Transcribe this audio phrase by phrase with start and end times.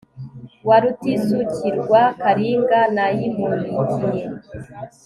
[0.67, 4.23] wa Rutisukirwa Kalinga nayimulikiye